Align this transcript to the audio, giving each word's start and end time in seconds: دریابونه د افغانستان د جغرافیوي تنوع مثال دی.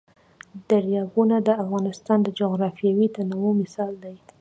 دریابونه 0.69 1.35
د 1.47 1.49
افغانستان 1.63 2.19
د 2.23 2.27
جغرافیوي 2.39 3.07
تنوع 3.15 3.51
مثال 3.61 3.93
دی. 4.03 4.15